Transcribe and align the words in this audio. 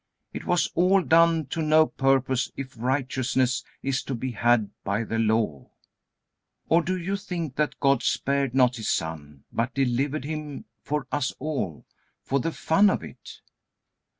It 0.33 0.47
was 0.47 0.67
all 0.73 1.03
done 1.03 1.45
to 1.49 1.61
no 1.61 1.85
purpose 1.85 2.51
if 2.57 2.73
righteousness 2.75 3.63
is 3.83 4.01
to 4.05 4.15
be 4.15 4.31
had 4.31 4.71
by 4.83 5.03
the 5.03 5.19
Law. 5.19 5.69
Or 6.69 6.81
do 6.81 6.97
you 6.97 7.15
think 7.15 7.55
that 7.57 7.79
God 7.79 8.01
spared 8.01 8.55
not 8.55 8.77
His 8.77 8.89
Son, 8.89 9.43
but 9.51 9.75
delivered 9.75 10.25
Him 10.25 10.65
for 10.81 11.05
us 11.11 11.35
all, 11.37 11.85
for 12.23 12.39
the 12.39 12.51
fun 12.51 12.89
of 12.89 13.03
it? 13.03 13.41